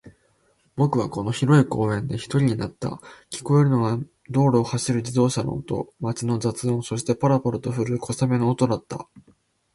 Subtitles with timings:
[0.77, 2.99] 僕はこの広い公園で一人になった。
[3.29, 3.99] 聞こえるのは
[4.31, 9.07] 道路を走る自動車の音、街の雑音、そして、パラパラと降る小雨の音だった。